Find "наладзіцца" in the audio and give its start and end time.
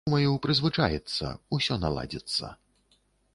1.85-2.51